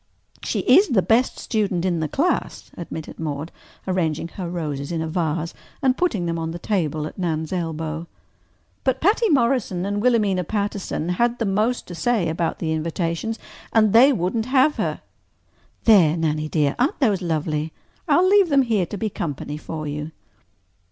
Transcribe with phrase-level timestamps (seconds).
[0.41, 3.51] "She is the best student in the class," admitted Maude,
[3.87, 8.07] arranging her roses in a vase and putting them on the table at Nan's elbow.
[8.83, 13.37] "But Patty Morrison and Wilhelmina Patterson had the most to say about the invitations,
[13.73, 15.01] and they wouldn't have her.
[15.83, 17.71] There, Nannie dear, aren't those lovely?
[18.07, 20.09] I'll leave them here to be company for you."